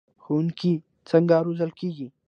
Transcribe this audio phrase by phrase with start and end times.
[0.23, 0.71] ښوونکي
[1.09, 2.07] څنګه روزل کیږي؟